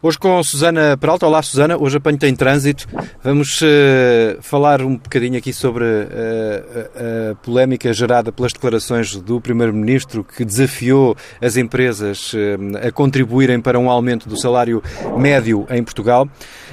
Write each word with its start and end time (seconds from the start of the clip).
Hoje 0.00 0.16
com 0.16 0.40
Susana 0.44 0.96
Peralta. 0.96 1.26
Olá, 1.26 1.42
Susana. 1.42 1.76
Hoje 1.76 1.96
apanho-te 1.96 2.24
em 2.24 2.34
trânsito. 2.34 2.86
Vamos 3.20 3.60
uh, 3.62 4.40
falar 4.40 4.80
um 4.80 4.96
bocadinho 4.96 5.36
aqui 5.36 5.52
sobre 5.52 5.82
uh, 5.82 5.88
a, 5.88 7.32
a, 7.32 7.34
polémica 7.34 7.92
gerada 7.92 8.30
pelas 8.30 8.52
declarações 8.52 9.16
do 9.16 9.40
Primeiro-Ministro 9.40 10.22
que 10.22 10.44
desafiou 10.44 11.16
as 11.42 11.56
empresas 11.56 12.32
uh, 12.32 12.86
a 12.86 12.92
contribuírem 12.92 13.60
para 13.60 13.76
um 13.76 13.90
aumento 13.90 14.28
do 14.28 14.40
salário 14.40 14.80
médio 15.16 15.66
em 15.68 15.82
Portugal. 15.82 16.28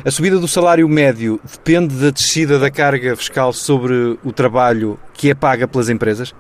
A 0.06 0.12
subida 0.12 0.38
do 0.38 0.48
salário 0.48 0.88
médio 0.88 1.42
depende 1.52 1.96
da 1.96 2.12
descida 2.12 2.60
da 2.60 2.70
carga 2.70 3.16
fiscal 3.16 3.52
sobre 3.52 4.20
o 4.24 4.32
trabalho 4.32 5.00
que 5.16 5.32
é 5.32 5.34
paga 5.34 5.68
pelas 5.68 5.90
empresas? 5.90 6.32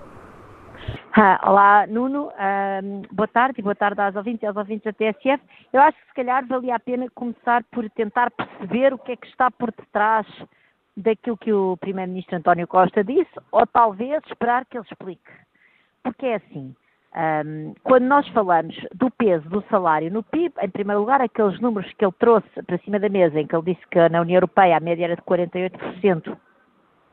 Olá, 1.43 1.87
Nuno. 1.87 2.31
boa 3.11 3.27
tarde 3.27 3.59
e 3.59 3.63
boa 3.63 3.75
tarde 3.75 4.01
aos 4.01 4.15
ouvintes 4.15 4.43
e 4.43 4.45
aos 4.45 4.57
ouvintes 4.57 4.83
da 4.83 4.93
TSF. 4.93 5.41
Eu 5.71 5.81
acho 5.81 5.97
que 5.97 6.07
se 6.07 6.13
calhar 6.13 6.45
valia 6.45 6.75
a 6.75 6.79
pena 6.79 7.07
começar 7.15 7.63
por 7.71 7.89
tentar 7.91 8.31
perceber 8.31 8.93
o 8.93 8.97
que 8.97 9.13
é 9.13 9.15
que 9.15 9.27
está 9.27 9.49
por 9.49 9.71
detrás 9.71 10.27
daquilo 10.97 11.37
que 11.37 11.51
o 11.51 11.77
Primeiro-Ministro 11.77 12.37
António 12.37 12.67
Costa 12.67 13.03
disse, 13.03 13.31
ou 13.51 13.65
talvez 13.67 14.21
esperar 14.27 14.65
que 14.65 14.77
ele 14.77 14.85
explique. 14.89 15.31
Porque 16.03 16.25
é 16.25 16.35
assim, 16.35 16.75
um, 17.15 17.73
quando 17.83 18.03
nós 18.03 18.27
falamos 18.29 18.75
do 18.93 19.09
peso 19.09 19.47
do 19.49 19.63
salário 19.69 20.11
no 20.11 20.21
PIB, 20.21 20.53
em 20.61 20.69
primeiro 20.69 20.99
lugar, 20.99 21.21
aqueles 21.21 21.59
números 21.59 21.91
que 21.93 22.05
ele 22.05 22.13
trouxe 22.19 22.63
para 22.65 22.77
cima 22.79 22.99
da 22.99 23.09
mesa, 23.09 23.39
em 23.39 23.47
que 23.47 23.55
ele 23.55 23.73
disse 23.73 23.87
que 23.89 24.09
na 24.09 24.21
União 24.21 24.37
Europeia 24.37 24.77
a 24.77 24.81
média 24.81 25.05
era 25.05 25.15
de 25.15 25.21
48% 25.21 26.37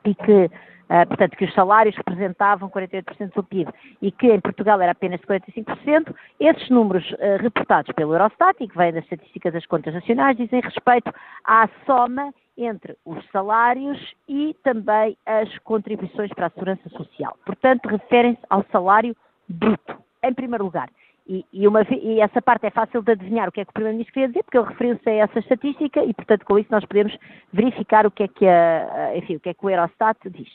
e 0.04 0.14
que 0.14 0.50
Uh, 0.92 1.06
portanto, 1.08 1.38
que 1.38 1.46
os 1.46 1.54
salários 1.54 1.96
representavam 1.96 2.68
48% 2.68 3.32
do 3.34 3.42
PIB 3.42 3.72
e 4.02 4.12
que 4.12 4.26
em 4.26 4.38
Portugal 4.38 4.78
era 4.78 4.92
apenas 4.92 5.22
45%, 5.22 6.14
esses 6.38 6.68
números 6.68 7.10
uh, 7.12 7.40
reportados 7.40 7.90
pelo 7.94 8.12
Eurostat 8.12 8.62
e 8.62 8.68
que 8.68 8.76
vêm 8.76 8.92
das 8.92 9.02
estatísticas 9.04 9.54
das 9.54 9.64
contas 9.64 9.94
nacionais 9.94 10.36
dizem 10.36 10.60
respeito 10.60 11.10
à 11.44 11.66
soma 11.86 12.34
entre 12.58 12.94
os 13.06 13.24
salários 13.30 14.14
e 14.28 14.54
também 14.62 15.16
as 15.24 15.56
contribuições 15.60 16.30
para 16.34 16.48
a 16.48 16.50
segurança 16.50 16.86
social. 16.90 17.38
Portanto, 17.46 17.86
referem-se 17.86 18.42
ao 18.50 18.62
salário 18.70 19.16
bruto, 19.48 19.96
em 20.22 20.34
primeiro 20.34 20.64
lugar. 20.64 20.90
E, 21.26 21.44
e, 21.52 21.68
uma, 21.68 21.82
e, 21.88 22.20
essa 22.20 22.42
parte 22.42 22.66
é 22.66 22.70
fácil 22.70 23.00
de 23.00 23.12
adivinhar 23.12 23.48
o 23.48 23.52
que 23.52 23.60
é 23.60 23.64
que 23.64 23.70
o 23.70 23.72
Primeiro-Ministro 23.72 24.12
queria 24.12 24.28
dizer, 24.28 24.42
porque 24.42 24.58
ele 24.58 24.68
referiu-se 24.68 25.08
a 25.08 25.12
essa 25.12 25.38
estatística 25.38 26.04
e, 26.04 26.12
portanto, 26.12 26.44
com 26.44 26.58
isso 26.58 26.68
nós 26.70 26.84
podemos 26.84 27.16
verificar 27.52 28.06
o 28.06 28.10
que 28.10 28.24
é 28.24 28.28
que, 28.28 28.46
a, 28.46 29.16
enfim, 29.16 29.36
o, 29.36 29.40
que, 29.40 29.48
é 29.48 29.54
que 29.54 29.64
o 29.64 29.70
Eurostat 29.70 30.18
diz. 30.28 30.50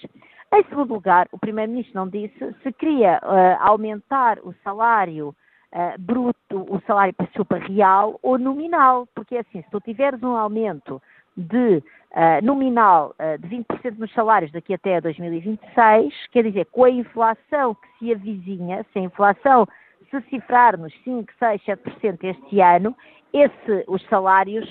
Em 0.53 0.63
segundo 0.63 0.93
lugar, 0.93 1.27
o 1.31 1.37
Primeiro-Ministro 1.37 1.93
não 1.93 2.07
disse 2.07 2.55
se 2.63 2.71
queria 2.71 3.19
uh, 3.21 3.67
aumentar 3.67 4.39
o 4.39 4.53
salário 4.63 5.35
uh, 5.73 5.99
bruto, 5.99 6.65
o 6.73 6.81
salário 6.87 7.13
para 7.13 7.57
real 7.57 8.17
ou 8.23 8.37
nominal, 8.37 9.07
porque 9.13 9.35
é 9.35 9.39
assim, 9.41 9.61
se 9.61 9.69
tu 9.69 9.81
tiveres 9.81 10.23
um 10.23 10.37
aumento 10.37 11.01
de 11.35 11.77
uh, 11.77 12.43
nominal 12.43 13.13
de 13.39 13.47
20% 13.47 13.97
nos 13.97 14.11
salários 14.13 14.51
daqui 14.51 14.73
até 14.73 15.01
2026, 15.01 16.27
quer 16.31 16.43
dizer, 16.43 16.65
com 16.67 16.85
a 16.85 16.89
inflação 16.89 17.75
que 17.75 17.87
se 17.99 18.13
avizinha, 18.13 18.85
se 18.93 18.99
a 18.99 19.01
inflação 19.01 19.67
se 20.09 20.21
cifrar 20.29 20.79
nos 20.79 20.93
5, 21.03 21.31
6, 21.37 21.61
7% 21.61 22.23
este 22.23 22.61
ano, 22.61 22.95
esse, 23.33 23.83
os 23.87 24.01
salários, 24.07 24.65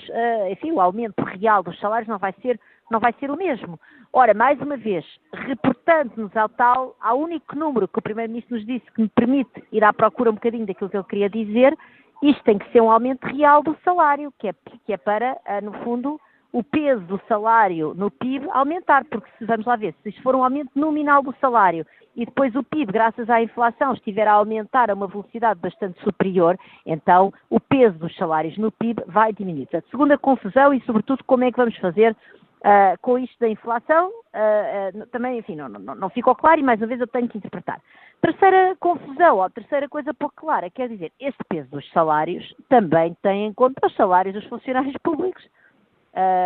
enfim, 0.49 0.71
o 0.71 0.81
aumento 0.81 1.23
real 1.23 1.61
dos 1.61 1.79
salários 1.79 2.09
não 2.09 2.17
vai 2.17 2.33
ser, 2.41 2.59
não 2.89 2.99
vai 2.99 3.13
ser 3.19 3.29
o 3.29 3.37
mesmo. 3.37 3.79
Ora, 4.11 4.33
mais 4.33 4.59
uma 4.61 4.77
vez, 4.77 5.05
reportando-nos 5.33 6.35
ao 6.35 6.49
tal, 6.49 6.95
ao 7.01 7.19
único 7.19 7.55
número 7.55 7.87
que 7.87 7.99
o 7.99 8.01
Primeiro-Ministro 8.01 8.55
nos 8.55 8.65
disse 8.65 8.91
que 8.93 9.01
me 9.01 9.09
permite 9.09 9.63
ir 9.71 9.83
à 9.83 9.91
procura 9.93 10.31
um 10.31 10.35
bocadinho 10.35 10.65
daquilo 10.65 10.89
que 10.89 10.97
ele 10.97 11.03
queria 11.03 11.29
dizer, 11.29 11.77
isto 12.21 12.43
tem 12.43 12.57
que 12.57 12.71
ser 12.71 12.81
um 12.81 12.89
aumento 12.89 13.25
real 13.25 13.61
do 13.61 13.77
salário, 13.83 14.33
que 14.39 14.47
é, 14.47 14.53
que 14.85 14.93
é 14.93 14.97
para, 14.97 15.33
uh, 15.33 15.63
no 15.63 15.73
fundo, 15.83 16.19
o 16.51 16.63
peso 16.63 17.01
do 17.01 17.21
salário 17.27 17.93
no 17.93 18.09
PIB 18.09 18.47
aumentar, 18.51 19.05
porque 19.05 19.29
se 19.37 19.45
vamos 19.45 19.65
lá 19.65 19.75
ver, 19.75 19.93
se 20.01 20.11
for 20.23 20.35
um 20.35 20.43
aumento 20.43 20.71
nominal 20.73 21.21
do 21.21 21.35
salário 21.39 21.85
e 22.15 22.25
depois 22.25 22.55
o 22.55 22.63
PIB, 22.63 22.91
graças 22.91 23.29
à 23.29 23.41
inflação, 23.43 23.93
estiver 23.93 24.27
a 24.27 24.33
aumentar 24.33 24.89
a 24.89 24.95
uma 24.95 25.05
velocidade 25.05 25.59
bastante 25.59 26.01
superior, 26.03 26.57
então 26.83 27.31
o 27.49 27.59
peso 27.59 27.99
dos 27.99 28.15
salários 28.15 28.57
no 28.57 28.71
PIB 28.71 29.03
vai 29.05 29.31
diminuir. 29.31 29.67
Portanto, 29.67 29.91
segunda 29.91 30.17
confusão 30.17 30.73
e, 30.73 30.81
sobretudo, 30.81 31.23
como 31.25 31.43
é 31.43 31.51
que 31.51 31.57
vamos 31.57 31.77
fazer 31.77 32.15
uh, 32.61 32.97
com 33.01 33.17
isto 33.17 33.37
da 33.39 33.47
inflação, 33.47 34.09
uh, 34.09 34.97
uh, 34.99 35.07
também, 35.07 35.39
enfim, 35.39 35.55
não, 35.55 35.69
não, 35.69 35.95
não, 35.95 36.09
ficou 36.09 36.35
claro 36.35 36.59
e, 36.59 36.63
mais 36.63 36.79
uma 36.79 36.87
vez, 36.87 36.99
eu 36.99 37.07
tenho 37.07 37.27
que 37.27 37.37
interpretar. 37.37 37.81
Terceira 38.21 38.75
confusão, 38.79 39.37
ou 39.37 39.49
terceira 39.49 39.87
coisa 39.87 40.13
pouco 40.13 40.35
clara, 40.35 40.69
quer 40.69 40.89
dizer, 40.89 41.11
este 41.19 41.43
peso 41.47 41.69
dos 41.69 41.89
salários 41.91 42.55
também 42.69 43.15
tem 43.21 43.45
em 43.45 43.53
conta 43.53 43.87
os 43.87 43.95
salários 43.95 44.33
dos 44.33 44.45
funcionários 44.45 44.95
públicos. 45.03 45.43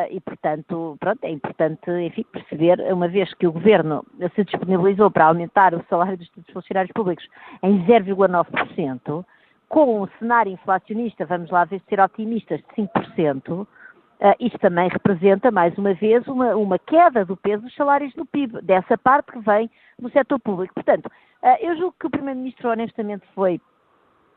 E, 0.09 0.19
portanto, 0.19 0.97
pronto, 0.99 1.23
é 1.23 1.29
importante, 1.29 1.89
enfim, 1.89 2.25
perceber, 2.29 2.81
uma 2.91 3.07
vez 3.07 3.33
que 3.35 3.47
o 3.47 3.53
Governo 3.53 4.05
se 4.35 4.43
disponibilizou 4.43 5.09
para 5.09 5.27
aumentar 5.27 5.73
o 5.73 5.81
salário 5.89 6.17
dos 6.17 6.29
funcionários 6.51 6.91
públicos 6.91 7.25
em 7.63 7.81
0,9%, 7.85 9.25
com 9.69 10.01
um 10.01 10.07
cenário 10.19 10.51
inflacionista, 10.51 11.25
vamos 11.25 11.49
lá 11.49 11.63
ver 11.63 11.81
ser 11.87 12.01
otimistas, 12.01 12.59
de 12.59 12.83
5%, 12.83 13.65
uh, 14.21 14.35
isto 14.39 14.57
também 14.59 14.87
representa, 14.89 15.51
mais 15.51 15.77
uma 15.77 15.93
vez, 15.93 16.25
uma, 16.27 16.55
uma, 16.55 16.79
queda 16.79 17.25
do 17.25 17.35
peso 17.35 17.63
dos 17.63 17.75
salários 17.75 18.13
no 18.15 18.25
PIB, 18.25 18.61
dessa 18.61 18.97
parte 18.97 19.31
que 19.31 19.39
vem 19.39 19.69
do 19.99 20.09
setor 20.11 20.39
público. 20.39 20.73
Portanto, 20.73 21.07
uh, 21.07 21.57
eu 21.59 21.75
julgo 21.77 21.95
que 21.99 22.07
o 22.07 22.11
Primeiro-Ministro, 22.11 22.69
honestamente, 22.69 23.25
foi 23.33 23.59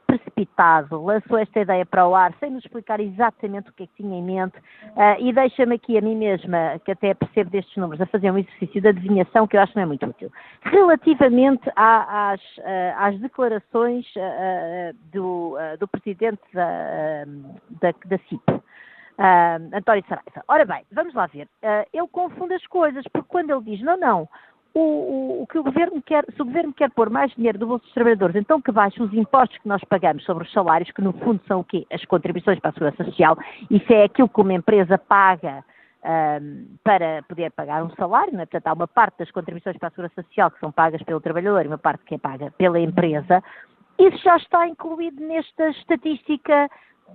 precipitado, 0.07 1.03
lançou 1.03 1.39
esta 1.39 1.61
ideia 1.61 1.85
para 1.85 2.07
o 2.07 2.15
ar 2.15 2.33
sem 2.39 2.51
nos 2.51 2.65
explicar 2.65 3.01
exatamente 3.01 3.71
o 3.71 3.73
que 3.73 3.85
é 3.85 3.87
que 3.87 4.03
tinha 4.03 4.19
em 4.19 4.23
mente 4.23 4.57
uh, 4.59 5.17
e 5.19 5.33
deixa-me 5.33 5.75
aqui 5.75 5.99
a 5.99 6.01
mim 6.01 6.15
mesma, 6.15 6.81
que 6.85 6.93
até 6.93 7.15
percebo 7.15 7.51
destes 7.51 7.77
números, 7.77 8.01
a 8.01 8.07
fazer 8.07 8.31
um 8.31 8.39
exercício 8.39 8.81
de 8.81 8.89
adivinhação 8.89 9.47
que 9.47 9.57
eu 9.57 9.61
acho 9.61 9.73
que 9.73 9.77
não 9.77 9.85
é 9.85 9.87
muito 9.87 10.07
útil. 10.07 10.31
Relativamente 10.63 11.71
às, 11.75 12.41
uh, 12.59 12.63
às, 12.97 13.19
declarações 13.19 14.07
uh, 14.17 14.95
do, 15.13 15.57
do, 15.81 15.89
presidente 15.89 16.43
da, 16.53 17.25
da, 17.81 17.95
da 18.07 18.19
CIP, 18.29 18.43
António 19.73 20.05
Saraiva. 20.09 20.45
Ora 20.49 20.65
bem, 20.65 20.85
vamos 20.93 21.15
lá 21.15 21.27
ver. 21.27 21.49
ele 21.93 22.09
confunde 22.09 22.55
as 22.55 22.67
coisas, 22.67 23.05
porque 23.13 23.29
quando 23.29 23.51
ele 23.51 23.63
diz 23.63 23.81
não, 23.83 23.97
não, 23.97 24.29
o, 24.75 24.81
o, 24.81 25.43
o, 25.43 25.47
que 25.47 25.59
o 25.59 25.63
governo 25.63 26.03
quer, 26.03 26.25
se 26.35 26.43
o 26.43 26.45
governo 26.45 26.73
quer 26.73 26.91
pôr 26.91 27.09
mais 27.09 27.33
dinheiro 27.33 27.59
do 27.59 27.67
bolso 27.67 27.85
dos 27.85 27.95
trabalhadores, 27.95 28.35
então 28.35 28.61
que 28.61 28.73
baixe 28.73 29.01
os 29.01 29.13
impostos 29.15 29.57
que 29.59 29.69
nós 29.69 29.83
pagamos 29.85 30.25
sobre 30.25 30.45
os 30.45 30.53
salários, 30.53 30.91
que 30.91 31.01
no 31.01 31.13
fundo 31.13 31.41
são 31.47 31.61
o 31.61 31.65
quê? 31.65 31.87
As 31.93 32.05
contribuições 32.05 32.59
para 32.59 32.71
a 32.71 32.73
segurança 32.73 33.05
social, 33.05 33.39
isso 33.71 33.93
é 33.93 34.05
aquilo 34.05 34.29
que 34.29 34.41
uma 34.41 34.53
empresa 34.53 34.99
paga 34.99 35.65
um, 36.05 36.77
para 36.83 37.23
poder 37.23 37.53
pagar 37.53 37.85
um 37.85 37.91
salário, 37.91 38.33
né? 38.33 38.47
portanto 38.47 38.67
há 38.67 38.73
uma 38.73 38.89
parte 38.89 39.19
das 39.19 39.31
contribuições 39.31 39.79
para 39.79 39.89
a 39.89 39.91
segurança 39.93 40.23
social 40.23 40.51
que 40.51 40.59
são 40.59 40.73
pagas 40.73 41.03
pelo 41.03 41.21
trabalhador 41.21 41.65
e 41.65 41.69
uma 41.69 41.79
parte 41.79 42.05
que 42.05 42.17
é 42.17 42.19
paga 42.19 42.53
pela 42.59 42.81
empresa, 42.81 43.43
isso 43.97 44.19
já 44.25 44.37
está 44.37 44.67
incluído 44.67 45.25
nesta 45.25 45.71
estatística 45.71 46.69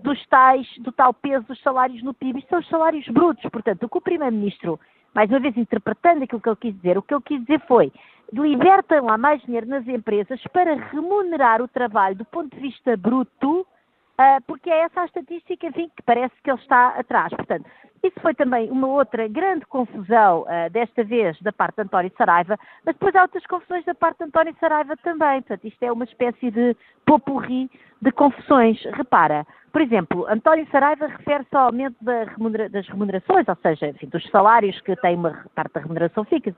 dos 0.04 0.26
tais, 0.28 0.68
do 0.80 0.92
tal 0.92 1.14
peso 1.14 1.46
dos 1.48 1.62
salários 1.62 2.02
no 2.04 2.14
PIB, 2.14 2.40
isso 2.40 2.48
são 2.50 2.60
os 2.60 2.70
salários 2.70 3.08
brutos, 3.08 3.44
portanto 3.52 3.84
o 3.84 3.90
que 3.90 3.98
o 3.98 4.02
Primeiro-Ministro 4.02 4.80
mais 5.14 5.30
uma 5.30 5.40
vez 5.40 5.58
interpretando 5.58 6.24
aquilo 6.24 6.42
que 6.42 6.50
ele 6.50 6.56
quis 6.58 6.76
dizer, 6.76 6.98
o 6.98 7.02
que 7.02 7.14
ele 7.14 7.24
quis 7.24 7.42
dizer 7.42 7.62
foi 7.68 7.92
libertem 8.32 9.02
lá 9.02 9.18
mais 9.18 9.42
dinheiro 9.42 9.68
nas 9.68 9.88
empresas 9.88 10.42
para 10.54 10.76
remunerar 10.76 11.62
o 11.62 11.68
trabalho 11.68 12.16
do 12.16 12.26
ponto 12.26 12.56
de 12.56 12.62
vista 12.62 12.96
bruto, 12.96 13.62
uh, 13.62 14.42
porque 14.46 14.70
é 14.70 14.82
essa 14.82 15.02
a 15.02 15.06
estatística, 15.06 15.68
enfim, 15.68 15.90
que 15.96 16.04
parece 16.04 16.36
que 16.44 16.50
ele 16.52 16.60
está 16.60 16.90
atrás. 16.90 17.34
Portanto, 17.34 17.66
isso 18.04 18.20
foi 18.22 18.34
também 18.34 18.70
uma 18.72 18.88
outra 18.88 19.28
grande 19.28 19.66
confusão, 19.66 20.42
uh, 20.44 20.70
desta 20.72 21.04
vez 21.04 21.40
da 21.42 21.52
parte 21.52 21.76
de 21.76 21.82
António 21.84 22.12
Saraiva, 22.18 22.58
mas 22.86 22.96
depois 22.96 23.16
há 23.16 23.24
outras 23.24 23.46
confusões 23.46 23.84
da 23.86 23.94
parte 23.94 24.20
de 24.20 24.26
António 24.26 24.56
Saraiva 24.60 24.96
também. 24.98 25.42
Portanto, 25.42 25.68
isto 25.68 25.84
é 25.84 25.92
uma 25.92 26.06
espécie 26.06 26.52
de 26.52 26.76
popurri 27.06 27.70
de 28.02 28.12
confusões. 28.12 28.82
Repara, 28.94 29.46
por 29.72 29.82
exemplo, 29.82 30.26
António 30.28 30.68
Saraiva 30.72 31.08
refere-se 31.08 31.56
ao 31.56 31.66
aumento 31.66 31.96
da 32.02 32.24
remunera 32.24 32.70
das 32.70 32.88
remunerações, 32.88 33.48
ou 33.48 33.58
seja, 33.62 33.88
enfim, 33.88 34.08
dos 34.08 34.28
salários 34.30 34.80
que 34.82 34.96
têm 34.98 35.16
uma 35.16 35.46
parte 35.54 35.74
da 35.74 35.82
remuneração 35.82 36.24
fixa 36.24 36.54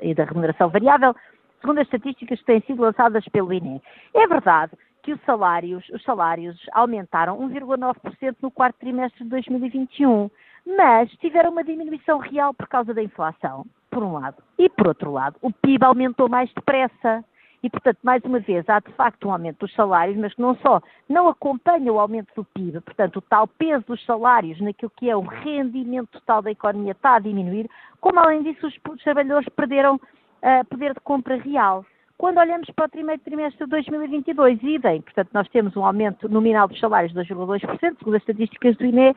e 0.00 0.14
da 0.14 0.24
remuneração 0.24 0.68
variável, 0.68 1.14
segundo 1.60 1.78
as 1.78 1.86
estatísticas 1.86 2.38
que 2.40 2.46
têm 2.46 2.60
sido 2.62 2.82
lançadas 2.82 3.24
pelo 3.28 3.52
INE. 3.52 3.80
É 4.12 4.26
verdade 4.26 4.72
que 5.02 5.12
os 5.12 5.20
salários, 5.22 5.86
os 5.90 6.02
salários 6.02 6.56
aumentaram 6.72 7.38
1,9% 7.38 8.36
no 8.40 8.50
quarto 8.50 8.76
trimestre 8.78 9.22
de 9.22 9.30
2021, 9.30 10.30
mas 10.66 11.10
tiveram 11.18 11.50
uma 11.50 11.62
diminuição 11.62 12.18
real 12.18 12.54
por 12.54 12.66
causa 12.66 12.94
da 12.94 13.02
inflação, 13.02 13.66
por 13.90 14.02
um 14.02 14.14
lado. 14.14 14.42
E 14.58 14.68
por 14.68 14.88
outro 14.88 15.12
lado, 15.12 15.36
o 15.42 15.52
PIB 15.52 15.84
aumentou 15.84 16.28
mais 16.28 16.52
depressa. 16.52 17.24
E, 17.62 17.70
portanto, 17.70 17.98
mais 18.02 18.22
uma 18.24 18.40
vez, 18.40 18.68
há 18.68 18.78
de 18.78 18.92
facto 18.92 19.26
um 19.26 19.32
aumento 19.32 19.60
dos 19.60 19.74
salários, 19.74 20.18
mas 20.18 20.34
que 20.34 20.42
não 20.42 20.54
só 20.56 20.82
não 21.08 21.28
acompanha 21.28 21.90
o 21.90 21.98
aumento 21.98 22.28
do 22.36 22.44
PIB, 22.44 22.80
portanto, 22.82 23.16
o 23.16 23.22
tal 23.22 23.48
peso 23.48 23.86
dos 23.86 24.04
salários 24.04 24.60
naquilo 24.60 24.92
que 24.94 25.08
é 25.08 25.16
o 25.16 25.22
rendimento 25.22 26.10
total 26.10 26.42
da 26.42 26.50
economia 26.50 26.92
está 26.92 27.14
a 27.14 27.20
diminuir, 27.20 27.66
como 28.02 28.20
além 28.20 28.42
disso 28.42 28.66
os, 28.66 29.02
trabalhadores 29.02 29.48
perderam 29.48 29.94
uh, 29.94 30.64
poder 30.68 30.92
de 30.92 31.00
compra 31.00 31.36
real. 31.36 31.86
quando 32.18 32.36
olhamos 32.36 32.68
para 32.76 32.84
o 32.84 32.90
primeiro 32.90 33.22
trimestre 33.22 33.64
de 33.64 33.70
2022, 33.70 34.62
idem, 34.62 35.00
portanto, 35.00 35.30
nós 35.32 35.48
temos 35.48 35.74
um 35.74 35.86
aumento 35.86 36.28
nominal 36.28 36.68
dos 36.68 36.78
salários 36.78 37.14
de 37.14 37.18
2,2%, 37.18 37.98
segundo 37.98 38.16
as 38.16 38.20
estatísticas 38.20 38.76
do 38.76 38.84
INE, 38.84 39.14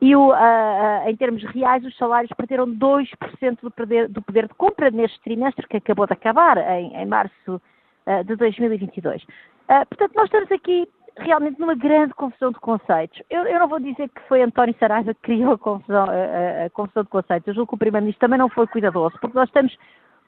e 0.00 0.14
o, 0.14 0.28
uh, 0.28 0.32
uh, 0.32 1.08
em 1.08 1.16
termos 1.16 1.42
reais 1.44 1.84
os 1.84 1.96
salários 1.96 2.32
perderam 2.36 2.66
2% 2.68 3.58
do 3.62 3.70
poder, 3.70 4.08
do 4.08 4.22
poder 4.22 4.46
de 4.46 4.54
compra 4.54 4.90
neste 4.90 5.20
trimestre 5.22 5.66
que 5.66 5.76
acabou 5.76 6.06
de 6.06 6.12
acabar, 6.12 6.56
em, 6.56 6.94
em 6.94 7.06
março 7.06 7.60
uh, 8.06 8.24
de 8.24 8.36
2022. 8.36 9.24
portanto, 9.88 10.12
nós 10.14 10.26
estamos 10.26 10.52
aqui 10.52 10.88
realmente 11.16 11.58
numa 11.58 11.74
grande 11.74 12.14
confusão 12.14 12.52
de 12.52 12.60
conceitos. 12.60 13.20
Eu, 13.28 13.42
eu, 13.42 13.58
não 13.58 13.66
vou 13.66 13.80
dizer 13.80 14.08
que 14.08 14.20
foi 14.28 14.40
António 14.40 14.74
Saraiva 14.78 15.12
que 15.14 15.20
criou 15.20 15.54
a 15.54 15.58
confusão, 15.58 16.04
a, 16.04 16.66
a 16.66 16.70
confusão 16.70 17.02
de 17.02 17.08
conceitos. 17.08 17.48
Eu 17.48 17.54
julgo 17.54 17.70
que 17.70 17.74
o 17.74 17.78
Primeiro-Ministro 17.78 18.20
também 18.20 18.38
não 18.38 18.48
foi 18.48 18.68
cuidadoso, 18.68 19.18
porque 19.20 19.36
nós 19.36 19.48
estamos 19.48 19.76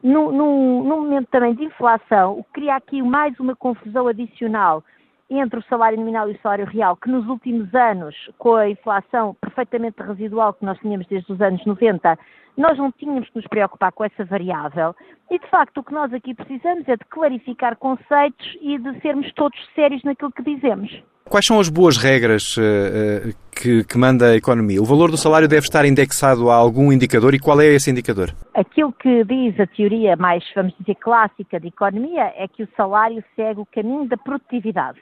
num, 0.03 0.33
num, 0.33 0.83
num, 0.83 1.01
momento 1.03 1.29
também 1.31 1.55
de 1.55 1.65
inflação, 1.65 2.39
o 2.39 2.45
que 2.45 2.53
cria 2.55 2.75
aqui 2.75 3.01
mais 3.03 3.39
uma 3.39 3.55
confusão 3.55 4.09
adicional 4.09 4.83
entre 5.31 5.61
o 5.61 5.65
salário 5.65 5.99
nominal 5.99 6.29
e 6.29 6.33
o 6.33 6.41
salário 6.43 6.67
real, 6.67 6.97
que 6.97 7.09
nos 7.09 7.27
últimos 7.29 7.73
anos, 7.75 8.15
com 8.39 8.57
a 8.57 8.69
inflação 8.69 9.37
perfeitamente 9.41 10.03
residual 10.03 10.53
que 10.55 10.65
nós 10.65 10.79
tínhamos 10.81 11.07
desde 11.07 11.33
os 11.33 11.41
anos 11.41 11.65
90, 11.65 12.19
nós 12.57 12.77
não 12.77 12.91
tínhamos 12.93 13.29
que 13.29 13.37
nos 13.37 13.47
preocupar 13.47 13.93
com 13.93 14.05
essa 14.05 14.25
variável. 14.25 14.95
E, 15.31 15.39
de 15.39 15.47
facto, 15.49 15.79
o 15.79 15.85
que 15.85 15.95
nós 15.95 16.13
aqui 16.13 16.35
precisamos 16.35 16.87
é 16.89 16.97
de 16.97 17.05
clarificar 17.09 17.77
conceitos 17.77 18.59
e 18.61 18.77
de 18.79 19.01
sermos 19.01 19.33
todos 19.35 19.59
sérios 19.75 20.03
naquilo 20.03 20.33
que 20.33 20.43
dizemos. 20.43 21.03
Quais 21.31 21.47
são 21.47 21.61
as 21.61 21.69
boas 21.69 21.97
regras 21.97 22.57
uh, 22.57 23.33
que, 23.53 23.85
que, 23.85 23.97
manda 23.97 24.31
a 24.31 24.37
economia? 24.37 24.83
O 24.83 24.85
valor 24.85 25.13
do 25.13 25.17
salário 25.17 25.47
deve 25.47 25.63
estar 25.63 25.85
indexado 25.85 26.51
a 26.51 26.57
algum 26.57 26.93
indicador 26.93 27.35
e 27.35 27.39
qual 27.39 27.61
é 27.61 27.67
esse 27.67 27.89
indicador? 27.89 28.35
Aquilo 28.53 28.93
que 28.93 29.23
diz 29.25 29.61
a 29.61 29.67
teoria 29.69 30.17
mais, 30.17 30.43
vamos 30.57 30.75
dizer, 30.81 30.97
clássica 30.97 31.61
de 31.61 31.69
economia 31.69 32.33
é 32.37 32.49
que 32.49 32.65
o 32.65 32.69
salário 32.77 33.23
segue 33.37 33.61
o 33.61 33.67
caminho 33.67 34.09
da 34.09 34.17
produtividade. 34.17 35.01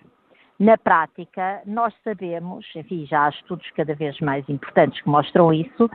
Na 0.59 0.77
prática, 0.77 1.63
nós 1.65 1.95
sabemos, 2.03 2.67
enfim, 2.75 3.07
já 3.07 3.27
há 3.27 3.29
estudos 3.29 3.71
cada 3.77 3.95
vez 3.95 4.19
mais 4.21 4.49
importantes 4.49 5.01
que 5.01 5.09
mostram 5.09 5.53
isso, 5.53 5.89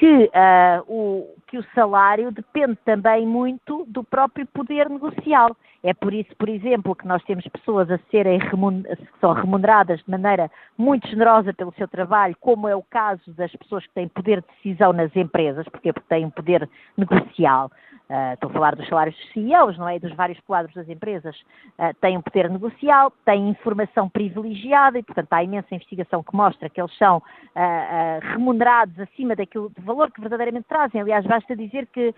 que, 0.00 0.24
uh, 0.24 0.82
o, 0.88 1.28
que 1.46 1.58
o 1.58 1.64
salário 1.74 2.32
depende 2.32 2.76
também 2.84 3.26
muito 3.26 3.84
do 3.86 4.02
próprio 4.02 4.46
poder 4.46 4.88
negocial. 4.88 5.54
É 5.82 5.94
por 5.94 6.12
isso, 6.12 6.34
por 6.36 6.48
exemplo, 6.48 6.96
que 6.96 7.06
nós 7.06 7.22
temos 7.24 7.46
pessoas 7.48 7.90
a 7.90 7.98
serem 8.10 8.40
que 8.40 8.48
são 9.20 9.32
remuneradas 9.32 10.00
de 10.00 10.10
maneira 10.10 10.50
muito 10.76 11.06
generosa 11.06 11.52
pelo 11.52 11.72
seu 11.74 11.86
trabalho, 11.86 12.36
como 12.40 12.66
é 12.66 12.74
o 12.74 12.82
caso 12.82 13.32
das 13.34 13.54
pessoas 13.56 13.86
que 13.86 13.92
têm 13.92 14.08
poder 14.08 14.40
de 14.40 14.46
decisão 14.56 14.92
nas 14.92 15.14
empresas, 15.14 15.66
porque 15.68 15.92
têm 16.08 16.24
um 16.24 16.30
poder 16.30 16.68
negocial. 16.96 17.70
Uh, 18.10 18.34
estou 18.34 18.50
a 18.50 18.52
falar 18.52 18.74
dos 18.74 18.88
salários 18.88 19.16
dos 19.16 19.32
CEOs, 19.32 19.78
não 19.78 19.88
é? 19.88 19.96
Dos 20.00 20.12
vários 20.14 20.40
quadros 20.40 20.74
das 20.74 20.88
empresas. 20.88 21.36
Uh, 21.78 21.94
têm 22.00 22.18
um 22.18 22.20
poder 22.20 22.50
negocial, 22.50 23.12
têm 23.24 23.48
informação 23.48 24.08
privilegiada 24.08 24.98
e, 24.98 25.02
portanto, 25.04 25.32
há 25.32 25.44
imensa 25.44 25.72
investigação 25.72 26.20
que 26.20 26.34
mostra 26.34 26.68
que 26.68 26.80
eles 26.80 26.92
são 26.98 27.18
uh, 27.18 28.32
remunerados 28.32 28.98
acima 28.98 29.36
daquilo 29.36 29.68
do 29.68 29.82
valor 29.82 30.10
que 30.10 30.20
verdadeiramente 30.20 30.66
trazem. 30.68 31.00
Aliás, 31.00 31.24
basta 31.24 31.54
dizer 31.54 31.86
que, 31.86 32.12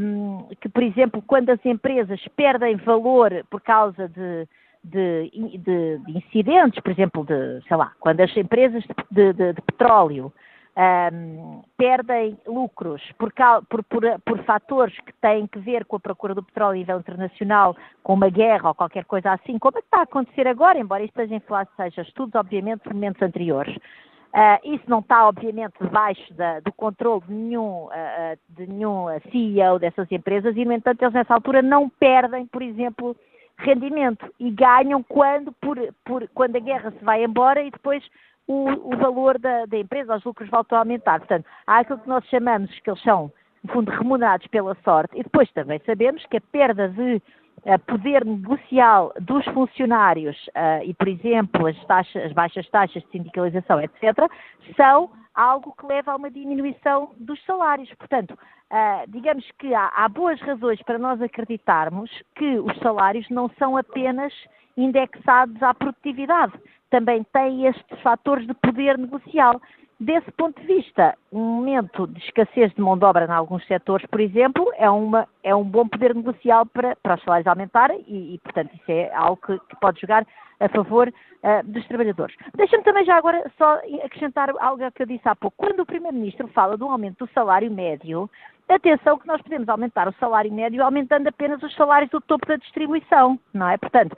um, 0.00 0.48
que, 0.58 0.70
por 0.70 0.82
exemplo, 0.82 1.22
quando 1.26 1.50
as 1.50 1.62
empresas 1.66 2.18
perdem 2.34 2.76
valor 2.76 3.44
por 3.50 3.60
causa 3.60 4.08
de 4.08 4.48
de, 4.88 5.30
de, 5.58 5.98
de, 5.98 6.16
incidentes, 6.16 6.80
por 6.80 6.92
exemplo, 6.92 7.24
de, 7.24 7.60
sei 7.66 7.76
lá, 7.76 7.90
quando 7.98 8.20
as 8.20 8.36
empresas 8.36 8.84
de, 9.10 9.32
de 9.32 9.52
petróleo 9.62 10.32
um, 10.76 11.62
perdem 11.76 12.38
lucros 12.46 13.02
por, 13.18 13.32
por, 13.68 13.82
por, 13.84 14.20
por, 14.20 14.44
fatores 14.44 14.98
que 15.00 15.12
têm 15.14 15.46
que 15.46 15.58
ver 15.58 15.86
com 15.86 15.96
a 15.96 16.00
procura 16.00 16.34
do 16.34 16.42
petróleo 16.42 16.74
a 16.74 16.78
nível 16.78 16.98
internacional, 16.98 17.74
com 18.02 18.12
uma 18.12 18.28
guerra 18.28 18.68
ou 18.68 18.74
qualquer 18.74 19.04
coisa 19.06 19.32
assim, 19.32 19.58
como 19.58 19.78
é 19.78 19.80
que 19.80 19.86
está 19.86 20.00
a 20.00 20.02
acontecer 20.02 20.46
agora, 20.46 20.78
embora 20.78 21.02
isto 21.02 21.18
esteja 21.18 21.34
em 21.34 21.40
flash, 21.40 21.68
seja 21.76 22.02
estudos, 22.02 22.34
obviamente, 22.34 22.82
de 22.86 22.92
momentos 22.92 23.22
anteriores. 23.22 23.74
Uh, 23.76 24.74
isso 24.74 24.84
não 24.86 24.98
está, 24.98 25.26
obviamente, 25.26 25.72
debaixo 25.80 26.34
da, 26.34 26.60
do 26.60 26.70
controle 26.72 27.22
de 27.26 27.32
nenhum, 27.32 27.86
uh, 27.86 28.38
de 28.50 28.66
nenhum 28.66 29.06
CEO 29.32 29.78
dessas 29.78 30.12
empresas 30.12 30.54
e, 30.54 30.64
no 30.64 30.74
entanto, 30.74 31.00
eles 31.00 31.14
nessa 31.14 31.32
altura 31.32 31.62
não 31.62 31.88
perdem, 31.88 32.44
por 32.46 32.60
exemplo, 32.60 33.16
rendimento 33.56 34.30
e 34.38 34.50
ganham 34.50 35.02
quando, 35.02 35.52
por, 35.52 35.78
por, 36.04 36.28
quando 36.34 36.56
a 36.56 36.60
guerra 36.60 36.90
se 36.90 37.02
vai 37.02 37.24
embora 37.24 37.62
e 37.62 37.70
depois 37.70 38.04
o, 38.46 38.94
o 38.94 38.96
valor 38.96 39.38
da, 39.38 39.66
da, 39.66 39.78
empresa, 39.78 40.16
os 40.16 40.24
lucros 40.24 40.48
voltam 40.48 40.78
a 40.78 40.82
aumentar. 40.82 41.18
Portanto, 41.18 41.46
há 41.66 41.78
aquilo 41.78 41.98
que 41.98 42.08
nós 42.08 42.24
chamamos 42.26 42.70
que 42.80 42.90
eles 42.90 43.02
são, 43.02 43.32
no 43.62 43.72
fundo, 43.72 43.90
remunerados 43.90 44.46
pela 44.48 44.76
sorte, 44.84 45.18
e 45.18 45.22
depois 45.22 45.50
também 45.52 45.80
sabemos 45.84 46.24
que 46.26 46.36
a 46.36 46.40
perda 46.40 46.88
de 46.88 47.16
uh, 47.16 47.78
poder 47.86 48.24
negocial 48.24 49.12
dos 49.20 49.44
funcionários 49.46 50.36
uh, 50.48 50.84
e, 50.84 50.94
por 50.94 51.08
exemplo, 51.08 51.66
as, 51.66 51.84
taxas, 51.86 52.24
as 52.24 52.32
baixas 52.32 52.68
taxas 52.68 53.02
de 53.02 53.10
sindicalização, 53.10 53.80
etc., 53.80 54.30
são 54.76 55.10
algo 55.34 55.74
que 55.78 55.86
leva 55.86 56.12
a 56.12 56.16
uma 56.16 56.30
diminuição 56.30 57.10
dos 57.18 57.44
salários. 57.44 57.92
Portanto, 57.94 58.32
uh, 58.32 59.10
digamos 59.10 59.44
que 59.58 59.74
há, 59.74 59.88
há 59.88 60.08
boas 60.08 60.40
razões 60.40 60.80
para 60.82 60.98
nós 60.98 61.20
acreditarmos 61.20 62.10
que 62.36 62.58
os 62.58 62.78
salários 62.78 63.28
não 63.28 63.50
são 63.58 63.76
apenas 63.76 64.32
indexados 64.76 65.60
à 65.62 65.74
produtividade 65.74 66.52
também 66.90 67.24
tem 67.32 67.66
estes 67.66 68.00
fatores 68.00 68.46
de 68.46 68.54
poder 68.54 68.98
negocial. 68.98 69.60
Desse 69.98 70.30
ponto 70.32 70.60
de 70.60 70.66
vista, 70.66 71.16
um 71.32 71.40
momento 71.40 72.06
de 72.06 72.18
escassez 72.18 72.70
de 72.74 72.82
mão 72.82 72.98
de 72.98 73.04
obra 73.06 73.24
em 73.24 73.30
alguns 73.30 73.66
setores, 73.66 74.06
por 74.06 74.20
exemplo, 74.20 74.70
é, 74.76 74.90
uma, 74.90 75.26
é 75.42 75.54
um 75.54 75.64
bom 75.64 75.88
poder 75.88 76.14
negocial 76.14 76.66
para, 76.66 76.94
para 76.96 77.14
os 77.14 77.22
salários 77.22 77.46
aumentarem 77.46 78.04
e, 78.06 78.34
e, 78.34 78.38
portanto, 78.40 78.74
isso 78.74 78.90
é 78.90 79.10
algo 79.14 79.40
que, 79.40 79.58
que 79.58 79.80
pode 79.80 79.98
jogar 80.00 80.26
a 80.60 80.68
favor 80.68 81.08
uh, 81.08 81.62
dos 81.64 81.86
trabalhadores. 81.86 82.36
Deixa-me 82.54 82.84
também 82.84 83.04
já 83.06 83.16
agora 83.16 83.50
só 83.56 83.80
acrescentar 84.04 84.50
algo 84.58 84.90
que 84.92 85.02
eu 85.02 85.06
disse 85.06 85.26
há 85.26 85.34
pouco. 85.34 85.56
Quando 85.56 85.80
o 85.80 85.86
Primeiro-Ministro 85.86 86.48
fala 86.48 86.76
do 86.76 86.86
aumento 86.86 87.24
do 87.24 87.32
salário 87.32 87.70
médio, 87.70 88.28
atenção 88.68 89.18
que 89.18 89.26
nós 89.26 89.40
podemos 89.42 89.68
aumentar 89.68 90.08
o 90.08 90.14
salário 90.14 90.52
médio 90.52 90.82
aumentando 90.82 91.28
apenas 91.28 91.62
os 91.62 91.74
salários 91.74 92.10
do 92.10 92.20
topo 92.20 92.46
da 92.46 92.56
distribuição, 92.56 93.38
não 93.52 93.68
é? 93.68 93.76
Portanto, 93.76 94.16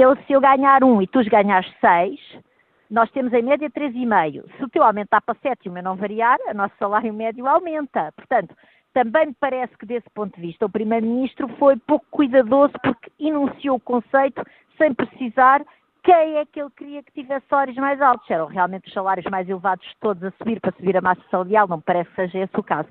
eu, 0.00 0.16
se 0.26 0.32
eu 0.32 0.40
ganhar 0.40 0.82
um 0.84 1.00
e 1.02 1.06
tu 1.06 1.22
ganhares 1.24 1.70
seis, 1.80 2.20
nós 2.90 3.10
temos 3.10 3.32
em 3.32 3.42
média 3.42 3.70
3,5. 3.70 4.44
Se 4.56 4.64
o 4.64 4.68
teu 4.68 4.84
aumentar 4.84 5.22
para 5.22 5.38
7 5.40 5.64
e 5.64 5.68
o 5.68 5.72
meu 5.72 5.82
não 5.82 5.96
variar, 5.96 6.38
o 6.48 6.54
nosso 6.54 6.74
salário 6.78 7.12
médio 7.12 7.46
aumenta. 7.46 8.12
Portanto, 8.12 8.54
também 8.92 9.28
me 9.28 9.34
parece 9.40 9.76
que 9.78 9.86
desse 9.86 10.08
ponto 10.10 10.34
de 10.36 10.42
vista 10.42 10.66
o 10.66 10.70
Primeiro-Ministro 10.70 11.48
foi 11.58 11.76
pouco 11.78 12.04
cuidadoso 12.10 12.74
porque 12.82 13.10
enunciou 13.18 13.76
o 13.76 13.80
conceito 13.80 14.42
sem 14.76 14.92
precisar 14.92 15.64
quem 16.02 16.36
é 16.36 16.44
que 16.44 16.60
ele 16.60 16.70
queria 16.76 17.02
que 17.02 17.12
tivesse 17.12 17.46
salários 17.48 17.76
mais 17.76 18.00
altos. 18.02 18.28
Eram 18.30 18.46
realmente 18.46 18.88
os 18.88 18.92
salários 18.92 19.30
mais 19.30 19.48
elevados 19.48 19.86
de 19.86 19.96
todos 20.00 20.22
a 20.24 20.30
subir 20.32 20.60
para 20.60 20.72
subir 20.72 20.96
a 20.96 21.00
massa 21.00 21.22
salarial, 21.30 21.68
não 21.68 21.76
me 21.76 21.82
parece 21.82 22.10
que 22.10 22.16
seja 22.16 22.38
esse 22.40 22.58
o 22.58 22.62
caso. 22.62 22.88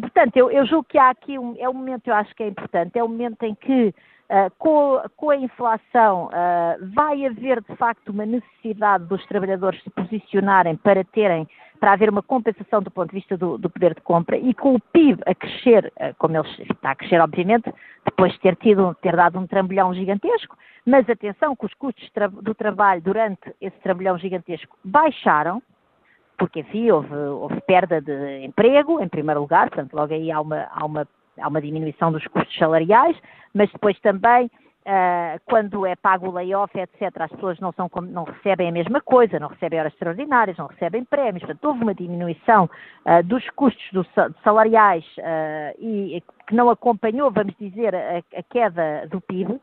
Portanto, 0.00 0.36
eu, 0.36 0.50
eu 0.50 0.66
julgo 0.66 0.88
que 0.88 0.98
há 0.98 1.10
aqui 1.10 1.38
um, 1.38 1.54
é 1.58 1.68
um 1.68 1.74
momento, 1.74 2.08
eu 2.08 2.14
acho 2.14 2.34
que 2.34 2.42
é 2.42 2.48
importante, 2.48 2.98
é 2.98 3.04
um 3.04 3.08
momento 3.08 3.42
em 3.42 3.54
que 3.54 3.94
Uh, 4.28 4.50
com, 4.58 5.00
com, 5.16 5.30
a 5.30 5.36
inflação, 5.36 6.26
uh, 6.26 6.94
vai 6.94 7.24
haver 7.24 7.62
de 7.62 7.76
facto 7.76 8.08
uma 8.08 8.26
necessidade 8.26 9.04
dos 9.04 9.24
trabalhadores 9.26 9.80
se 9.84 9.90
posicionarem 9.90 10.74
para 10.74 11.04
terem, 11.04 11.48
para 11.78 11.92
haver 11.92 12.10
uma 12.10 12.24
compensação 12.24 12.82
do 12.82 12.90
ponto 12.90 13.10
de 13.10 13.14
vista 13.14 13.36
do, 13.36 13.56
do 13.56 13.70
poder 13.70 13.94
de 13.94 14.00
compra 14.00 14.36
e 14.36 14.52
com 14.52 14.74
o 14.74 14.80
PIB 14.80 15.22
a 15.26 15.32
crescer, 15.32 15.92
uh, 16.00 16.12
como 16.18 16.36
ele 16.36 16.48
está 16.72 16.90
a 16.90 16.96
crescer, 16.96 17.20
obviamente, 17.20 17.72
depois 18.04 18.32
de 18.32 18.40
ter 18.40 18.56
tido, 18.56 18.96
ter 19.00 19.14
dado 19.14 19.38
um 19.38 19.46
trambolhão 19.46 19.94
gigantesco, 19.94 20.56
mas 20.84 21.08
atenção 21.08 21.54
que 21.54 21.66
os 21.66 21.74
custos 21.74 22.10
tra 22.10 22.26
do 22.26 22.52
trabalho 22.52 23.00
durante 23.02 23.54
esse 23.60 23.78
trambolhão 23.78 24.18
gigantesco 24.18 24.76
baixaram, 24.84 25.62
porque 26.36 26.60
enfim, 26.60 26.90
houve, 26.90 27.14
houve 27.14 27.60
perda 27.60 28.00
de 28.00 28.44
emprego, 28.44 29.00
em 29.00 29.08
primeiro 29.08 29.40
lugar, 29.40 29.68
portanto 29.68 29.94
logo 29.94 30.12
aí 30.12 30.32
há 30.32 30.40
uma, 30.40 30.66
há 30.68 30.84
uma 30.84 31.06
há 31.38 31.48
uma 31.48 31.60
diminuição 31.60 32.12
dos 32.12 32.26
custos 32.26 32.56
salariais, 32.56 33.16
mas 33.54 33.70
depois 33.70 33.98
também 34.00 34.50
Uh, 34.86 35.40
quando 35.46 35.84
é 35.84 35.96
pago 35.96 36.28
o 36.28 36.30
layoff, 36.30 36.72
etc., 36.78 37.10
as 37.18 37.32
pessoas 37.32 37.58
não, 37.58 37.72
são, 37.72 37.90
não, 38.02 38.22
recebem 38.22 38.68
a 38.68 38.72
mesma 38.72 39.00
coisa, 39.00 39.40
não 39.40 39.48
recebem 39.48 39.80
horas 39.80 39.92
extraordinárias, 39.92 40.56
não 40.56 40.68
recebem 40.68 41.04
prémios, 41.04 41.40
portanto, 41.40 41.64
houve 41.64 41.82
uma 41.82 41.92
diminuição 41.92 42.70
uh, 43.04 43.20
dos 43.24 43.50
custos 43.50 43.84
do, 43.92 44.06
salariais 44.44 45.04
uh, 45.18 45.76
e 45.80 46.22
que 46.46 46.54
não 46.54 46.70
acompanhou, 46.70 47.32
vamos 47.32 47.52
dizer, 47.58 47.96
a, 47.96 48.18
a 48.18 48.42
queda 48.48 49.08
do 49.10 49.20
PIB, 49.20 49.60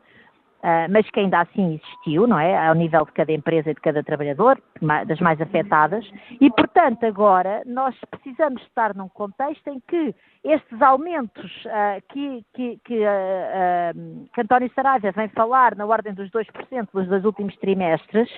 Uh, 0.64 0.88
mas 0.88 1.08
que 1.10 1.20
ainda 1.20 1.42
assim 1.42 1.74
existiu, 1.74 2.26
não 2.26 2.38
é? 2.38 2.56
Ao 2.56 2.74
nível 2.74 3.04
de 3.04 3.12
cada 3.12 3.30
empresa 3.30 3.70
e 3.70 3.74
de 3.74 3.80
cada 3.82 4.02
trabalhador, 4.02 4.58
das 5.06 5.20
mais 5.20 5.38
afetadas, 5.38 6.10
e 6.40 6.50
portanto 6.50 7.04
agora 7.04 7.62
nós 7.66 7.94
precisamos 8.10 8.62
estar 8.62 8.94
num 8.94 9.10
contexto 9.10 9.68
em 9.68 9.78
que 9.86 10.14
estes 10.42 10.80
aumentos 10.80 11.64
uh, 11.66 12.02
que, 12.08 12.42
que, 12.54 12.80
que, 12.82 12.98
uh, 12.98 14.26
que, 14.32 14.40
António 14.40 14.70
Saraiva 14.74 15.12
vem 15.12 15.28
falar 15.28 15.76
na 15.76 15.84
ordem 15.84 16.14
dos 16.14 16.30
2% 16.30 16.88
dos 16.94 17.08
dois 17.08 17.26
últimos 17.26 17.54
trimestres, 17.56 18.30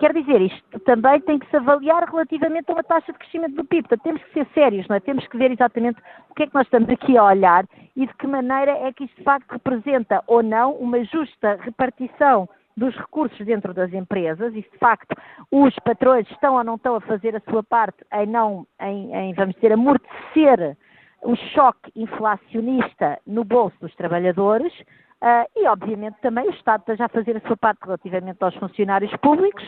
Quer 0.00 0.14
dizer, 0.14 0.40
isto 0.40 0.80
também 0.80 1.20
tem 1.20 1.38
que 1.38 1.46
se 1.50 1.56
avaliar 1.58 2.08
relativamente 2.08 2.70
a 2.70 2.72
uma 2.72 2.82
taxa 2.82 3.12
de 3.12 3.18
crescimento 3.18 3.54
do 3.54 3.66
PIB. 3.66 3.86
Portanto, 3.86 4.02
temos 4.02 4.22
que 4.24 4.32
ser 4.32 4.46
sérios, 4.54 4.88
não 4.88 4.96
é? 4.96 5.00
Temos 5.00 5.26
que 5.28 5.36
ver 5.36 5.52
exatamente 5.52 6.00
o 6.30 6.34
que 6.34 6.44
é 6.44 6.46
que 6.46 6.54
nós 6.54 6.66
estamos 6.66 6.88
aqui 6.88 7.18
a 7.18 7.24
olhar 7.24 7.66
e 7.94 8.06
de 8.06 8.14
que 8.14 8.26
maneira 8.26 8.72
é 8.72 8.90
que 8.94 9.04
isto 9.04 9.18
de 9.18 9.24
facto 9.24 9.52
representa 9.52 10.24
ou 10.26 10.42
não 10.42 10.72
uma 10.76 11.04
justa 11.04 11.58
repartição 11.60 12.48
dos 12.74 12.96
recursos 12.96 13.44
dentro 13.44 13.74
das 13.74 13.92
empresas 13.92 14.54
e 14.54 14.62
se 14.62 14.70
de 14.70 14.78
facto 14.78 15.14
os 15.50 15.74
patrões 15.84 16.26
estão 16.30 16.54
ou 16.54 16.64
não 16.64 16.76
estão 16.76 16.94
a 16.94 17.00
fazer 17.02 17.36
a 17.36 17.40
sua 17.40 17.62
parte 17.62 18.02
em 18.14 18.26
não, 18.26 18.66
em, 18.80 19.14
em 19.14 19.34
vamos 19.34 19.54
dizer, 19.56 19.70
amortecer 19.70 20.78
o 21.22 21.36
choque 21.36 21.92
inflacionista 21.94 23.18
no 23.26 23.44
bolso 23.44 23.76
dos 23.82 23.94
trabalhadores 23.96 24.72
uh, 25.22 25.46
e, 25.56 25.66
obviamente, 25.66 26.16
também 26.20 26.46
o 26.46 26.50
Estado 26.50 26.80
está 26.80 26.94
já 26.94 27.06
a 27.06 27.08
fazer 27.08 27.36
a 27.36 27.46
sua 27.46 27.56
parte 27.56 27.80
relativamente 27.84 28.42
aos 28.42 28.54
funcionários 28.56 29.14
públicos 29.16 29.64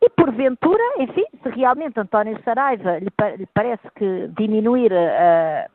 e, 0.00 0.08
porventura, 0.10 0.82
enfim, 0.98 1.24
se 1.42 1.48
realmente 1.50 1.98
António 1.98 2.40
Saraiva 2.44 2.98
lhe, 2.98 3.10
lhe 3.36 3.46
parece 3.52 3.88
que 3.96 4.28
diminuir 4.36 4.92
uh, 4.92 5.70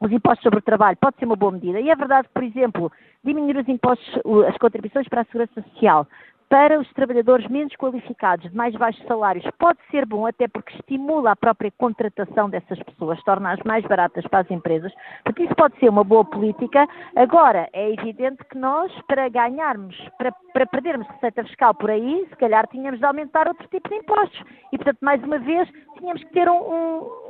os 0.00 0.10
impostos 0.10 0.42
sobre 0.42 0.58
o 0.58 0.62
trabalho 0.62 0.96
pode 1.00 1.16
ser 1.18 1.26
uma 1.26 1.36
boa 1.36 1.52
medida. 1.52 1.80
E 1.80 1.90
é 1.90 1.94
verdade 1.94 2.28
que, 2.28 2.34
por 2.34 2.42
exemplo, 2.42 2.92
diminuir 3.22 3.56
os 3.56 3.68
impostos, 3.68 4.08
as 4.48 4.56
contribuições 4.58 5.08
para 5.08 5.20
a 5.20 5.24
segurança 5.24 5.62
social 5.62 6.06
para 6.52 6.78
os 6.78 6.86
trabalhadores 6.92 7.48
menos 7.48 7.74
qualificados, 7.76 8.50
de 8.50 8.54
mais 8.54 8.74
baixos 8.74 9.02
salários, 9.06 9.42
pode 9.58 9.78
ser 9.90 10.04
bom, 10.04 10.26
até 10.26 10.46
porque 10.46 10.74
estimula 10.74 11.30
a 11.30 11.36
própria 11.36 11.72
contratação 11.78 12.50
dessas 12.50 12.78
pessoas, 12.82 13.18
torna-as 13.24 13.58
mais 13.64 13.82
baratas 13.86 14.22
para 14.26 14.40
as 14.40 14.50
empresas. 14.50 14.92
Portanto, 15.24 15.46
isso 15.46 15.54
pode 15.54 15.78
ser 15.78 15.88
uma 15.88 16.04
boa 16.04 16.26
política. 16.26 16.86
Agora, 17.16 17.70
é 17.72 17.94
evidente 17.94 18.44
que 18.50 18.58
nós, 18.58 18.92
para 19.08 19.30
ganharmos, 19.30 19.96
para, 20.18 20.30
para 20.52 20.66
perdermos 20.66 21.08
receita 21.08 21.42
fiscal 21.44 21.74
por 21.74 21.88
aí, 21.88 22.26
se 22.28 22.36
calhar 22.36 22.68
tínhamos 22.68 23.00
de 23.00 23.06
aumentar 23.06 23.48
outro 23.48 23.66
tipo 23.68 23.88
de 23.88 23.94
impostos. 23.94 24.42
E, 24.70 24.76
portanto, 24.76 24.98
mais 25.00 25.24
uma 25.24 25.38
vez, 25.38 25.66
tínhamos 25.96 26.22
que 26.22 26.32
ter 26.34 26.50
um, 26.50 26.60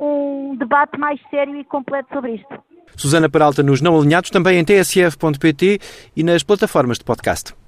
um, 0.01 0.49
um 0.51 0.55
debate 0.57 0.99
mais 0.99 1.17
sério 1.29 1.55
e 1.55 1.63
completo 1.63 2.13
sobre 2.13 2.33
isto. 2.33 2.61
Susana 2.97 3.29
Peralta 3.29 3.63
nos 3.63 3.79
Não 3.79 3.95
Alinhados, 3.97 4.29
também 4.29 4.59
em 4.59 4.65
tsf.pt 4.65 5.79
e 6.13 6.23
nas 6.23 6.43
plataformas 6.43 6.97
de 6.97 7.05
podcast. 7.05 7.62